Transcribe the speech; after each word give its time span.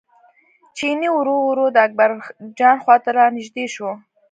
چیني 0.77 1.09
ورو 1.13 1.35
ورو 1.47 1.65
د 1.71 1.77
اکبرجان 1.87 2.75
خواته 2.83 3.09
را 3.17 3.25
نژدې 3.37 3.65
شو. 3.73 3.89